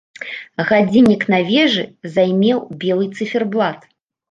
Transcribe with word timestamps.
Гадзіннік 0.69 1.21
на 1.35 1.41
вежы 1.51 1.85
займеў 2.15 2.65
белы 2.87 3.05
цыферблат. 3.17 3.89